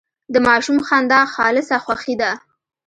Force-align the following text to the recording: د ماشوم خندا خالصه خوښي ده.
د 0.33 0.35
ماشوم 0.47 0.77
خندا 0.87 1.21
خالصه 1.33 1.75
خوښي 1.83 2.15
ده. 2.21 2.31